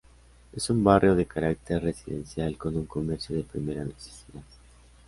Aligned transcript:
Es 0.51 0.67
un 0.71 0.83
barrio 0.83 1.13
de 1.13 1.27
carácter 1.27 1.83
residencial 1.83 2.57
con 2.57 2.75
un 2.75 2.87
comercio 2.87 3.35
de 3.35 3.43
primera 3.43 3.83
necesidad. 3.85 4.41